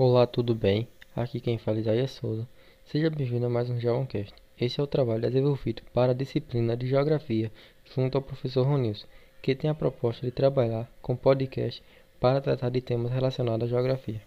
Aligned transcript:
Olá, 0.00 0.28
tudo 0.28 0.54
bem? 0.54 0.86
Aqui 1.16 1.40
quem 1.40 1.58
fala 1.58 1.78
é 1.78 1.80
Isaías 1.80 2.12
Souza. 2.12 2.48
Seja 2.84 3.10
bem-vindo 3.10 3.46
a 3.46 3.48
mais 3.48 3.68
um 3.68 3.80
Geoncast. 3.80 4.32
Esse 4.56 4.78
é 4.78 4.82
o 4.84 4.86
trabalho 4.86 5.22
desenvolvido 5.22 5.82
para 5.92 6.12
a 6.12 6.14
disciplina 6.14 6.76
de 6.76 6.86
Geografia 6.86 7.50
junto 7.84 8.16
ao 8.16 8.22
professor 8.22 8.64
Ronilson, 8.64 9.08
que 9.42 9.56
tem 9.56 9.68
a 9.68 9.74
proposta 9.74 10.24
de 10.24 10.30
trabalhar 10.30 10.88
com 11.02 11.16
podcast 11.16 11.82
para 12.20 12.40
tratar 12.40 12.68
de 12.68 12.80
temas 12.80 13.10
relacionados 13.10 13.66
à 13.66 13.70
geografia. 13.70 14.22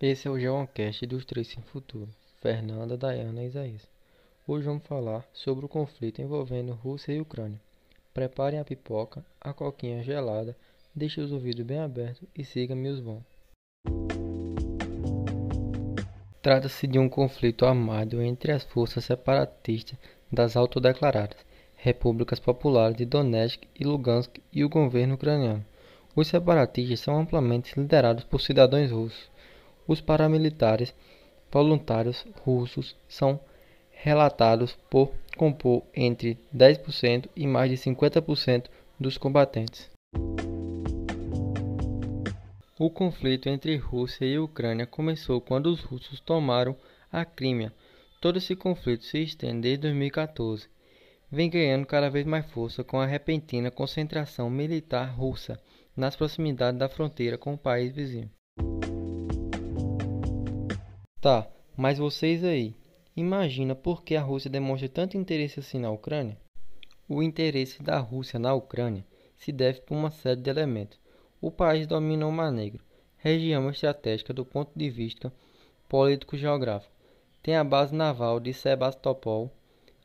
Esse 0.00 0.26
é 0.26 0.30
o 0.32 0.40
Geoncast 0.40 1.06
dos 1.06 1.24
Três 1.24 1.46
Sem 1.46 1.62
Futuro, 1.62 2.08
Fernanda, 2.42 2.96
Dayana 2.96 3.44
e 3.44 3.46
Isaías. 3.46 3.88
Hoje 4.48 4.66
vamos 4.66 4.82
falar 4.82 5.24
sobre 5.32 5.64
o 5.64 5.68
conflito 5.68 6.20
envolvendo 6.20 6.72
Rússia 6.72 7.12
e 7.12 7.20
Ucrânia. 7.20 7.60
Preparem 8.12 8.58
a 8.58 8.64
pipoca, 8.64 9.24
a 9.40 9.52
coquinha 9.52 10.02
gelada, 10.02 10.56
deixe 10.94 11.20
os 11.20 11.32
ouvidos 11.32 11.64
bem 11.64 11.78
abertos 11.78 12.28
e 12.36 12.44
siga 12.44 12.74
meus 12.74 13.00
bons. 13.00 13.22
Trata-se 16.40 16.86
de 16.86 16.98
um 16.98 17.08
conflito 17.08 17.64
armado 17.64 18.20
entre 18.22 18.52
as 18.52 18.64
forças 18.64 19.04
separatistas 19.04 19.98
das 20.30 20.56
autodeclaradas 20.56 21.38
Repúblicas 21.76 22.40
Populares 22.40 22.96
de 22.96 23.04
Donetsk 23.04 23.66
e 23.78 23.84
Lugansk 23.84 24.38
e 24.52 24.64
o 24.64 24.68
governo 24.68 25.14
ucraniano. 25.14 25.64
Os 26.16 26.28
separatistas 26.28 27.00
são 27.00 27.18
amplamente 27.18 27.78
liderados 27.78 28.24
por 28.24 28.40
cidadãos 28.40 28.90
russos. 28.90 29.30
Os 29.86 30.00
paramilitares 30.00 30.94
voluntários 31.50 32.26
russos 32.42 32.96
são 33.08 33.38
relatados 33.90 34.76
por 34.88 35.12
compor 35.36 35.82
entre 35.94 36.38
10% 36.54 37.28
e 37.34 37.46
mais 37.46 37.70
de 37.70 37.76
50% 37.76 38.64
dos 38.98 39.18
combatentes. 39.18 39.90
O 42.78 42.90
conflito 42.90 43.48
entre 43.48 43.76
Rússia 43.76 44.24
e 44.24 44.38
Ucrânia 44.38 44.86
começou 44.86 45.40
quando 45.40 45.66
os 45.66 45.80
russos 45.80 46.20
tomaram 46.20 46.76
a 47.10 47.24
Crímea. 47.24 47.72
Todo 48.20 48.38
esse 48.38 48.56
conflito 48.56 49.04
se 49.04 49.22
estende 49.22 49.62
desde 49.62 49.82
2014. 49.82 50.68
Vem 51.30 51.48
ganhando 51.48 51.86
cada 51.86 52.10
vez 52.10 52.26
mais 52.26 52.44
força 52.50 52.82
com 52.82 53.00
a 53.00 53.06
repentina 53.06 53.70
concentração 53.70 54.50
militar 54.50 55.06
russa 55.14 55.60
nas 55.96 56.16
proximidades 56.16 56.78
da 56.78 56.88
fronteira 56.88 57.38
com 57.38 57.54
o 57.54 57.58
país 57.58 57.92
vizinho. 57.94 58.30
Tá, 61.20 61.48
mas 61.76 61.98
vocês 61.98 62.42
aí, 62.44 62.74
Imagina 63.16 63.76
por 63.76 64.02
que 64.02 64.16
a 64.16 64.20
Rússia 64.20 64.50
demonstra 64.50 64.88
tanto 64.88 65.16
interesse 65.16 65.60
assim 65.60 65.78
na 65.78 65.88
Ucrânia? 65.88 66.36
O 67.08 67.22
interesse 67.22 67.80
da 67.80 68.00
Rússia 68.00 68.40
na 68.40 68.52
Ucrânia 68.52 69.06
se 69.36 69.52
deve 69.52 69.82
por 69.82 69.94
uma 69.94 70.10
série 70.10 70.40
de 70.40 70.50
elementos. 70.50 70.98
O 71.40 71.50
país 71.50 71.86
domina 71.86 72.26
o 72.26 72.32
Mar 72.32 72.50
Negro, 72.50 72.80
região 73.16 73.68
estratégica 73.70 74.32
do 74.32 74.44
ponto 74.44 74.70
de 74.74 74.88
vista 74.90 75.32
político-geográfico. 75.88 76.92
Tem 77.42 77.56
a 77.56 77.64
base 77.64 77.94
naval 77.94 78.40
de 78.40 78.52
Sebastopol, 78.52 79.50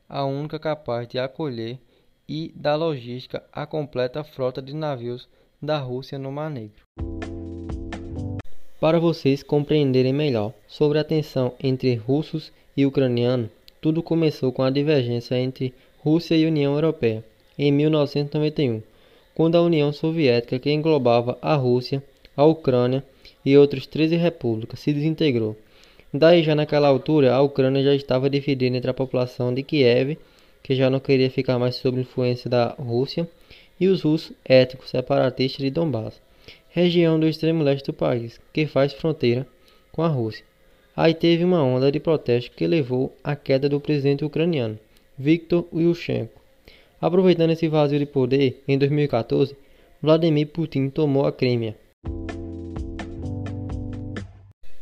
a 0.08 0.26
única 0.26 0.60
capaz 0.60 1.08
de 1.08 1.18
acolher 1.20 1.80
e 2.28 2.52
dar 2.56 2.76
logística 2.76 3.44
à 3.52 3.66
completa 3.66 4.24
frota 4.24 4.62
de 4.62 4.76
navios 4.76 5.28
da 5.62 5.78
Rússia 5.78 6.20
no 6.20 6.32
Mar 6.32 6.50
Negro. 6.50 6.84
Para 8.80 9.00
vocês 9.00 9.44
compreenderem 9.44 10.14
melhor 10.14 10.54
sobre 10.68 11.00
a 11.00 11.04
tensão 11.04 11.54
entre 11.62 11.96
russos 11.96 12.52
e 12.78 12.86
ucraniano, 12.86 13.50
tudo 13.82 14.02
começou 14.02 14.54
com 14.54 14.64
a 14.64 14.70
divergência 14.70 15.36
entre 15.38 15.74
Rússia 16.00 16.36
e 16.36 16.46
União 16.46 16.74
Europeia 16.74 17.24
em 17.58 17.72
1991, 17.74 18.82
quando 19.34 19.56
a 19.56 19.62
União 19.62 19.92
Soviética, 19.94 20.60
que 20.60 20.72
englobava 20.72 21.38
a 21.42 21.56
Rússia, 21.56 22.04
a 22.36 22.44
Ucrânia 22.46 23.04
e 23.46 23.58
outras 23.58 23.86
13 23.86 24.16
repúblicas, 24.16 24.80
se 24.80 24.94
desintegrou. 24.94 25.56
Daí, 26.14 26.44
já 26.44 26.56
naquela 26.56 26.88
altura, 26.88 27.34
a 27.34 27.42
Ucrânia 27.42 27.84
já 27.84 27.96
estava 27.96 28.30
dividida 28.30 28.76
entre 28.76 28.90
a 28.90 28.94
população 28.94 29.54
de 29.54 29.62
Kiev, 29.62 30.18
que 30.64 30.76
já 30.76 30.90
não 30.90 31.00
queria 31.00 31.30
ficar 31.30 31.60
mais 31.60 31.76
sob 31.76 32.02
influência 32.02 32.50
da 32.50 32.76
Rússia, 32.80 33.28
e 33.80 33.88
os 33.88 34.02
russos 34.02 34.34
étnicos 34.44 34.90
separatistas 34.90 35.64
de 35.64 35.70
Donbass, 35.70 36.22
região 36.70 37.20
do 37.20 37.28
extremo 37.28 37.64
leste 37.64 37.86
do 37.86 37.94
país, 37.94 38.40
que 38.52 38.66
faz 38.66 38.92
fronteira 38.94 39.48
com 39.92 40.04
a 40.04 40.08
Rússia. 40.08 40.44
Aí 40.96 41.14
teve 41.14 41.44
uma 41.44 41.64
onda 41.64 41.92
de 41.92 42.00
protesto 42.00 42.52
que 42.56 42.68
levou 42.68 43.16
à 43.24 43.36
queda 43.36 43.70
do 43.70 43.80
presidente 43.80 44.26
ucraniano, 44.26 44.78
Viktor 45.18 45.66
Yushchenko. 45.74 46.40
Aproveitando 47.02 47.52
esse 47.52 47.68
vazio 47.70 47.98
de 47.98 48.06
poder, 48.06 48.62
em 48.68 48.78
2014, 48.78 49.56
Vladimir 50.02 50.48
Putin 50.48 50.90
tomou 50.90 51.26
a 51.26 51.32
Crimea. 51.32 51.78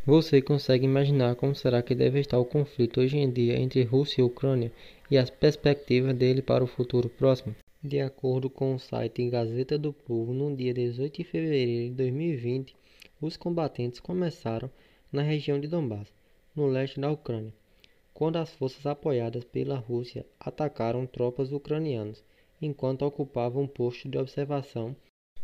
Você 0.04 0.42
consegue 0.42 0.86
imaginar 0.86 1.36
como 1.36 1.54
será 1.54 1.82
que 1.82 1.94
deve 1.94 2.20
estar 2.20 2.40
o 2.40 2.46
conflito 2.46 3.02
hoje 3.02 3.18
em 3.18 3.30
dia 3.30 3.60
entre 3.60 3.84
Rússia 3.84 4.22
e 4.22 4.24
Ucrânia 4.24 4.72
e 5.12 5.18
as 5.18 5.30
perspectivas 5.30 6.16
dele 6.16 6.42
para 6.42 6.64
o 6.64 6.68
futuro 6.68 7.08
próximo? 7.08 7.56
De 7.84 8.00
acordo 8.00 8.50
com 8.50 8.74
o 8.74 8.80
site 8.80 9.30
Gazeta 9.30 9.78
do 9.78 9.94
Povo, 9.94 10.34
no 10.34 10.56
dia 10.56 10.74
18 10.74 11.18
de 11.18 11.24
fevereiro 11.24 11.90
de 11.90 11.96
2020, 11.98 12.76
os 13.22 13.38
combatentes 13.38 14.00
começaram 14.00 14.72
na 15.12 15.22
região 15.22 15.60
de 15.60 15.68
Donbass, 15.68 16.08
no 16.56 16.66
leste 16.66 17.00
da 17.00 17.12
Ucrânia, 17.12 17.54
quando 18.18 18.38
as 18.38 18.52
forças 18.52 18.84
apoiadas 18.88 19.44
pela 19.44 19.78
Rússia 19.78 20.26
atacaram 20.40 21.06
tropas 21.06 21.52
ucranianas 21.52 22.24
enquanto 22.60 23.04
ocupavam 23.04 23.62
um 23.62 23.68
posto 23.68 24.10
de 24.10 24.18
observação. 24.18 24.96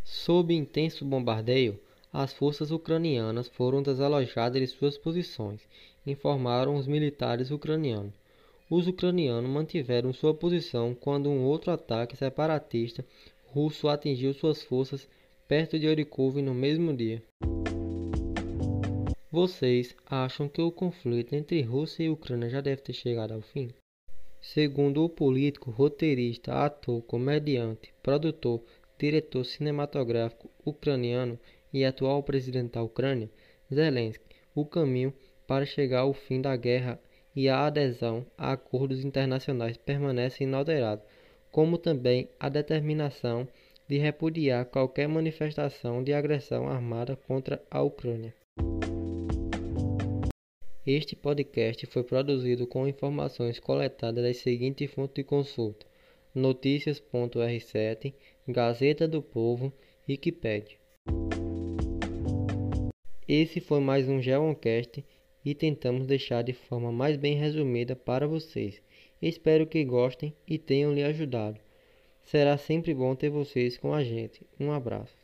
Sob 0.03 0.51
intenso 0.51 1.05
bombardeio, 1.05 1.79
as 2.11 2.33
forças 2.33 2.71
ucranianas 2.71 3.47
foram 3.47 3.83
desalojadas 3.83 4.59
de 4.59 4.65
suas 4.65 4.97
posições, 4.97 5.61
informaram 6.03 6.73
os 6.75 6.87
militares 6.87 7.51
ucranianos. 7.51 8.15
Os 8.67 8.87
ucranianos 8.87 9.51
mantiveram 9.51 10.11
sua 10.11 10.33
posição 10.33 10.95
quando 10.95 11.29
um 11.29 11.43
outro 11.43 11.69
ataque 11.71 12.17
separatista 12.17 13.05
russo 13.45 13.87
atingiu 13.87 14.33
suas 14.33 14.63
forças 14.63 15.07
perto 15.47 15.77
de 15.77 15.87
Orikov 15.87 16.41
no 16.41 16.55
mesmo 16.55 16.91
dia. 16.91 17.21
Vocês 19.33 19.95
acham 20.05 20.47
que 20.47 20.61
o 20.61 20.71
conflito 20.71 21.33
entre 21.33 21.59
Rússia 21.63 22.03
e 22.03 22.09
Ucrânia 22.11 22.51
já 22.51 22.61
deve 22.61 22.83
ter 22.83 22.93
chegado 22.93 23.33
ao 23.33 23.41
fim? 23.41 23.71
Segundo 24.39 25.03
o 25.03 25.09
político, 25.09 25.71
roteirista, 25.71 26.53
ator, 26.53 27.01
comediante, 27.01 27.91
produtor, 28.03 28.63
diretor 28.95 29.43
cinematográfico 29.43 30.51
ucraniano 30.63 31.39
e 31.73 31.83
atual 31.83 32.21
presidente 32.21 32.73
da 32.73 32.83
Ucrânia, 32.83 33.27
Zelensky, 33.73 34.23
o 34.53 34.67
caminho 34.67 35.11
para 35.47 35.65
chegar 35.65 36.01
ao 36.01 36.13
fim 36.13 36.39
da 36.39 36.55
guerra 36.55 37.01
e 37.35 37.49
a 37.49 37.65
adesão 37.65 38.27
a 38.37 38.51
acordos 38.51 39.03
internacionais 39.03 39.77
permanece 39.77 40.43
inalterado, 40.43 41.01
como 41.49 41.79
também 41.79 42.29
a 42.39 42.49
determinação 42.49 43.47
de 43.89 43.97
repudiar 43.97 44.65
qualquer 44.65 45.07
manifestação 45.07 46.03
de 46.03 46.13
agressão 46.13 46.67
armada 46.67 47.15
contra 47.15 47.59
a 47.71 47.81
Ucrânia. 47.81 48.31
Este 50.85 51.15
podcast 51.15 51.85
foi 51.85 52.03
produzido 52.03 52.67
com 52.67 52.85
informações 52.85 53.57
coletadas 53.57 54.21
das 54.21 54.35
seguintes 54.39 54.91
fontes 54.91 55.15
de 55.15 55.23
consulta: 55.23 55.85
notícias.r7, 56.35 58.13
Gazeta 58.45 59.07
do 59.07 59.21
Povo, 59.21 59.71
Wikipedia. 60.09 60.75
Esse 63.25 63.61
foi 63.61 63.79
mais 63.79 64.09
um 64.09 64.21
Geoncast 64.21 65.05
e 65.45 65.55
tentamos 65.55 66.05
deixar 66.05 66.41
de 66.43 66.51
forma 66.51 66.91
mais 66.91 67.15
bem 67.15 67.37
resumida 67.37 67.95
para 67.95 68.27
vocês. 68.27 68.81
Espero 69.21 69.65
que 69.65 69.85
gostem 69.85 70.35
e 70.45 70.57
tenham 70.57 70.93
lhe 70.93 71.03
ajudado. 71.03 71.61
Será 72.23 72.57
sempre 72.57 72.93
bom 72.93 73.15
ter 73.15 73.29
vocês 73.29 73.77
com 73.77 73.93
a 73.93 74.03
gente. 74.03 74.45
Um 74.59 74.69
abraço. 74.69 75.15